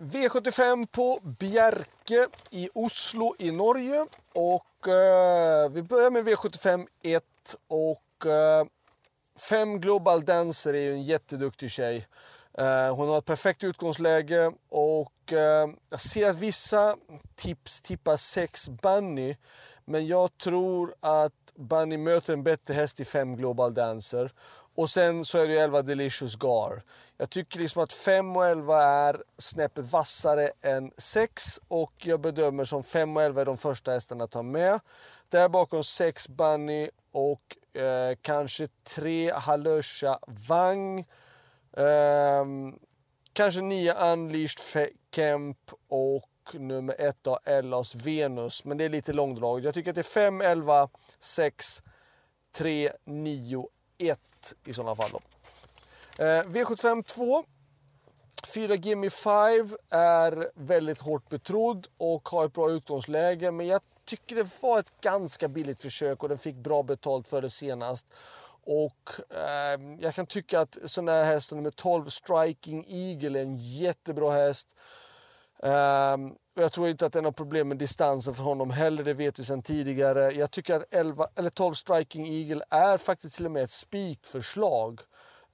[0.00, 4.06] V75 på Bjerke i Oslo i Norge.
[4.34, 7.24] Och eh, vi börjar med V75 1
[7.68, 8.66] och eh,
[9.40, 12.06] Fem Global Dancer är ju en jätteduktig tjej.
[12.58, 16.96] Eh, hon har ett perfekt utgångsläge och eh, jag ser att vissa
[17.34, 19.36] tips tippar 6 Bunny.
[19.84, 24.32] Men jag tror att Bunny möter en bättre häst i Fem Global Dancer.
[24.78, 26.82] Och sen så är det 11 Delicious Gar.
[27.16, 32.64] Jag tycker liksom att 5 och 11 är snäppet vassare än 6 och jag bedömer
[32.64, 34.80] som 5 och 11 är de första hästarna att ta med.
[35.28, 40.98] Där bakom 6 Bunny och eh, kanske 3 Halusha Vang.
[41.76, 42.44] Eh,
[43.32, 48.64] kanske 9 Unleashed Kemp och nummer 1 då, Ellas Venus.
[48.64, 49.64] Men det är lite långdraget.
[49.64, 50.88] Jag tycker att det är 5, 11,
[51.20, 51.82] 6,
[52.52, 54.18] 3, 9, 1
[54.64, 55.10] i sådana fall.
[55.12, 55.20] Då.
[56.24, 57.44] Eh, V75 2.
[58.46, 63.50] 4 Gimme 5 är väldigt hårt betrodd och har ett bra utgångsläge.
[63.50, 67.42] Men jag tycker det var ett ganska billigt försök och den fick bra betalt för
[67.42, 68.06] det senast.
[68.62, 73.56] Och eh, jag kan tycka att sån här häst nummer 12, Striking Eagle, är en
[73.56, 74.76] jättebra häst.
[75.62, 79.04] Um, och jag tror inte att det är något problem med distansen för honom heller,
[79.04, 80.30] det vet vi sedan tidigare.
[80.30, 85.00] Jag tycker att 11, eller 12 Striking Eagle är faktiskt till och med ett spikförslag.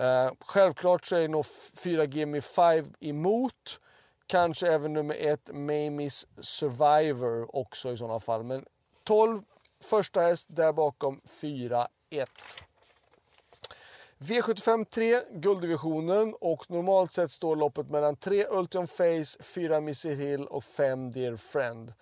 [0.00, 3.80] Uh, självklart så är nog 4 Gimme 5 emot.
[4.26, 8.44] Kanske även nummer 1 Mamis Survivor också i sådana fall.
[8.44, 8.64] Men
[9.04, 9.40] 12
[9.84, 11.86] första häst, där bakom 4-1.
[14.22, 20.46] V75 3, gulddivisionen och normalt sett står loppet mellan 3 Ultion Face, 4 Missy Hill
[20.46, 21.92] och 5 Dear Friend.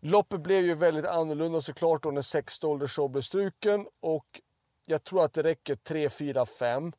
[0.00, 4.40] Loppet blev ju väldigt annorlunda såklart då när 6 Stolder Show blev struken och
[4.86, 6.92] jag tror att det räcker 3, 4, 5.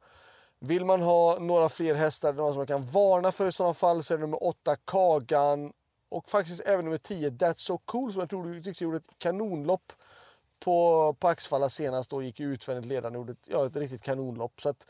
[0.60, 4.04] Vill man ha några fler hästar, några som man kan varna för i sådana fall,
[4.04, 5.72] så är det nummer 8 Kagan
[6.10, 9.94] och faktiskt även nummer 10 That's So Cool som jag tror tyckte gjorde ett kanonlopp
[10.64, 14.62] på, på Axfalla senast då gick utvändigt ledande och gjorde ja, ett riktigt kanonlopp.
[14.62, 14.88] Så att,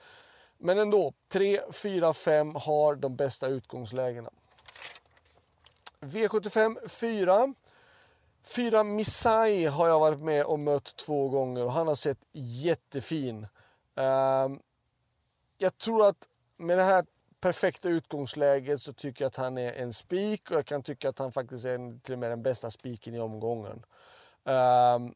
[0.57, 4.29] men ändå, 3, 4, 5 har de bästa utgångslägena.
[5.99, 7.53] V75 4.
[8.43, 13.47] 4 Misai har jag varit med och mött två gånger och han har sett jättefin.
[13.99, 14.57] Uh,
[15.57, 17.05] jag tror att med det här
[17.41, 21.19] perfekta utgångsläget så tycker jag att han är en spik och jag kan tycka att
[21.19, 23.85] han faktiskt är till och med den bästa spiken i omgången.
[24.47, 25.11] Uh,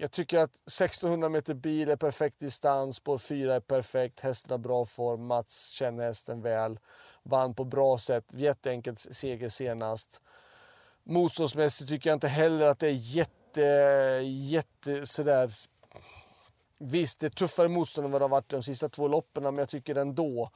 [0.00, 4.58] jag tycker att 1600 meter bil är perfekt distans, spår 4 är perfekt, hästen har
[4.58, 6.78] bra form, Mats känner hästen väl,
[7.22, 10.22] vann på bra sätt, jätteenkelt seger senast.
[11.04, 13.62] Motståndsmässigt tycker jag inte heller att det är jätte,
[14.24, 15.50] jätte sådär...
[16.78, 19.58] Visst, det är tuffare motstånd än vad det har varit de sista två loppen, men
[19.58, 20.50] jag tycker ändå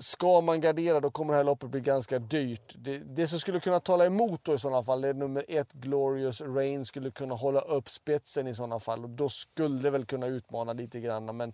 [0.00, 2.74] Ska man gardera då kommer det här loppet bli ganska dyrt.
[2.78, 6.40] Det, det som skulle kunna tala emot då i sådana fall är nummer ett Glorious
[6.40, 10.26] Rain skulle kunna hålla upp spetsen i sådana fall och då skulle det väl kunna
[10.26, 11.36] utmana lite grann.
[11.36, 11.52] Men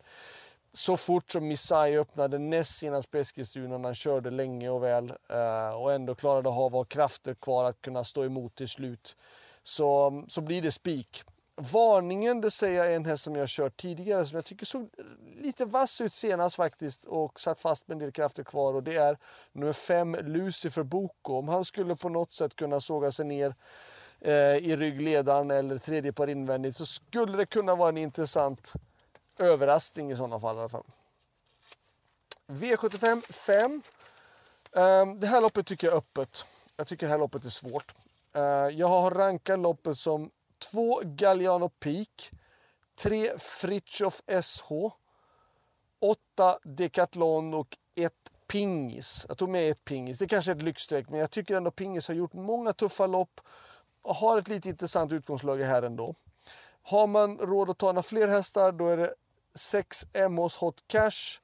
[0.73, 5.81] så fort som Missai öppnade näst senast på Eskilstuna, han körde länge och väl eh,
[5.81, 9.17] och ändå klarade att ha krafter kvar att kunna stå emot till slut
[9.63, 11.23] så, så blir det spik.
[11.57, 14.89] Varningen, det säger jag är en häst som jag kört tidigare som jag tycker såg
[15.45, 18.97] lite vass ut senast faktiskt och satt fast med en del krafter kvar och det
[18.97, 19.19] är
[19.53, 21.39] nummer 5 Lucifer Boko.
[21.39, 23.55] Om han skulle på något sätt kunna såga sig ner
[24.21, 28.73] eh, i ryggledaren eller tredje par invändigt så skulle det kunna vara en intressant
[29.39, 30.87] överraskning i sådana fall i alla fall.
[32.47, 33.83] V75 5.
[34.77, 36.45] Ehm, det här loppet tycker jag är öppet.
[36.77, 37.95] Jag tycker det här loppet är svårt.
[38.33, 40.31] Eh, jag har rankat loppet som
[40.73, 42.31] 2 Galliano Peak,
[42.99, 44.71] 3 Fritjof SH,
[46.05, 48.13] 8 Decathlon och 1
[48.47, 49.27] Pingis.
[49.29, 50.19] Jag tog med ett Pingis.
[50.19, 53.41] Det kanske är ett lyxstreck, men jag tycker ändå Pingis har gjort många tuffa lopp
[54.03, 56.15] och har ett lite intressant utgångsläge här ändå.
[56.83, 59.15] Har man råd att ta några fler hästar, då är det
[59.55, 61.41] 6 mhs Hot Cash,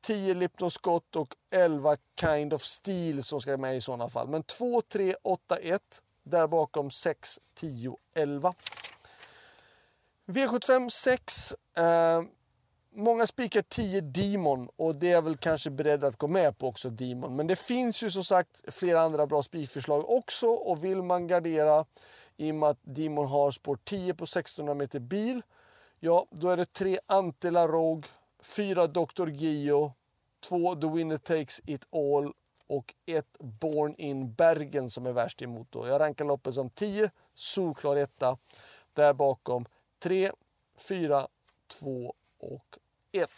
[0.00, 4.28] 10 Lipton Scott och 11 Kind of Steel som ska med i sådana fall.
[4.28, 5.82] Men 2, 3, 8, 1
[6.22, 8.54] där bakom 6, 10, 11.
[10.26, 11.54] V75 6.
[11.76, 12.22] Eh,
[12.96, 16.90] många spikar 10 Demon och det är väl kanske beredd att gå med på också
[16.90, 17.36] Demon.
[17.36, 21.84] Men det finns ju som sagt flera andra bra spikförslag också och vill man gardera
[22.36, 25.42] i och med att Demon har spår 10 på 1600 meter bil.
[26.00, 28.08] Ja, då är det 3 Antela Rogue,
[28.42, 29.28] 4 Dr.
[29.28, 29.92] Gio,
[30.48, 32.32] 2 The Winner Takes It All
[32.66, 35.66] och ett Born in Bergen som är värst emot.
[35.70, 35.86] Då.
[35.86, 38.38] Jag rankar loppet som 10, solklar etta.
[38.92, 39.66] Där bakom
[40.02, 40.30] 3,
[40.88, 41.26] 4,
[41.80, 42.78] 2 och
[43.16, 43.30] 1.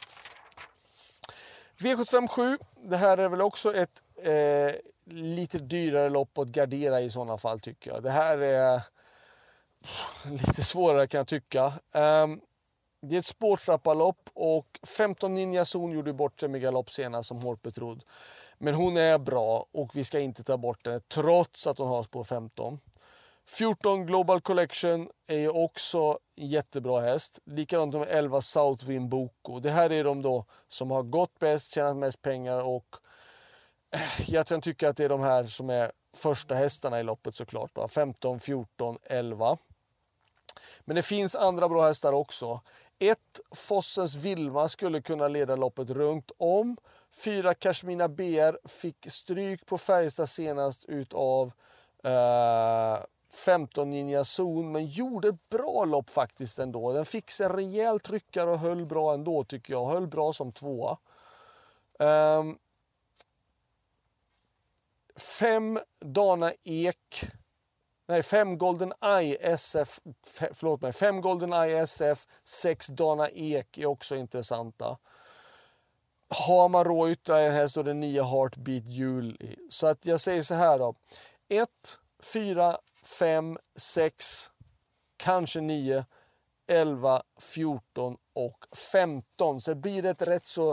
[1.79, 2.59] V757.
[2.77, 4.75] Det här är väl också ett eh,
[5.15, 8.03] lite dyrare lopp att gardera i sådana fall tycker jag.
[8.03, 8.83] Det här är
[10.31, 11.73] lite svårare kan jag tycka.
[11.93, 12.41] Um,
[13.03, 17.39] det är ett spårtrappalopp och 15 Ninja Zon gjorde bort sig med galopp senast som
[17.39, 18.05] hårt betrodd.
[18.59, 22.03] Men hon är bra och vi ska inte ta bort henne trots att hon har
[22.03, 22.81] spår 15.
[23.49, 27.39] 14 Global Collection är också en jättebra häst.
[27.45, 29.61] Likadant med 11 Southwind Boko.
[29.61, 32.97] Det här är de då som har gått bäst, tjänat mest pengar och
[33.95, 37.35] eh, jag kan tycka att det är de här som är första hästarna i loppet
[37.35, 37.71] såklart.
[37.75, 37.89] Då.
[37.89, 39.59] 15, 14, 11.
[40.81, 42.61] Men det finns andra bra hästar också.
[42.99, 43.19] 1.
[43.55, 46.77] Fossens Vilma skulle kunna leda loppet runt om.
[47.25, 47.55] 4.
[47.55, 51.53] Kashmina BR fick stryk på Färjestad senast utav
[52.05, 52.99] eh,
[53.31, 56.93] 15 Ninja Zon men gjorde ett bra lopp faktiskt ändå.
[56.93, 59.87] Den fick sig en rejäl tryckare och höll bra ändå tycker jag.
[59.87, 60.99] Höll bra som tvåa.
[61.99, 62.59] Um,
[65.17, 67.31] fem Dana Ek.
[68.07, 70.01] Nej, fem Golden Eye SF.
[70.53, 70.93] Förlåt mig.
[70.93, 72.27] Fem Golden Eye SF.
[72.45, 74.99] Sex Dana Ek är också intressanta.
[76.29, 79.57] Har man råd ytterligare en häst och den nio Heartbeat Juli.
[79.69, 80.95] Så att jag säger så här då.
[81.49, 81.69] 1,
[82.33, 82.79] 4,
[83.09, 84.51] 5, 6,
[85.17, 86.05] kanske 9,
[86.67, 89.61] 11, 14 och 15.
[89.61, 90.71] Så det blir ett rätt så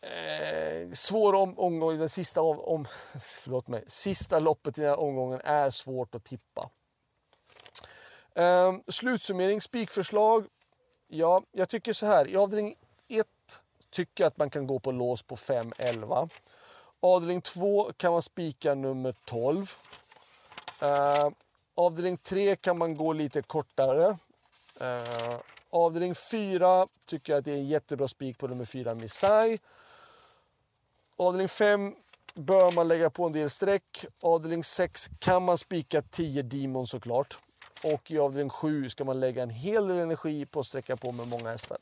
[0.00, 1.98] eh, svår om, omgång.
[1.98, 2.84] Den sista, om, om,
[3.20, 6.70] förlåt mig, sista loppet i den här omgången är svårt att tippa.
[8.34, 10.46] Eh, slutsummering, spikförslag.
[11.08, 12.28] Ja, jag tycker så här.
[12.28, 12.74] I avdelning
[13.08, 13.26] 1
[13.90, 16.30] tycker jag att man kan gå på lås på 5-11.
[17.00, 19.66] Avdelning 2 kan man spika nummer 12.
[20.80, 21.28] Eh,
[21.74, 24.18] avdelning 3 kan man gå lite kortare.
[24.80, 25.38] Eh,
[25.70, 29.58] avdelning 4 tycker jag att det är en jättebra spik på nummer 4 Missai.
[31.16, 31.94] Avdelning 5
[32.34, 34.06] bör man lägga på en del streck.
[34.20, 37.38] Avdelning 6 kan man spika 10 Demon såklart.
[37.84, 41.12] Och i avdelning 7 ska man lägga en hel del energi på att sträcka på
[41.12, 41.78] med många hästar.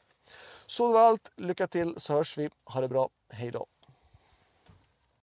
[0.67, 1.31] Så det var allt.
[1.37, 2.51] Lycka till så hörs vi.
[2.65, 3.09] Ha det bra.
[3.29, 3.67] Hej då.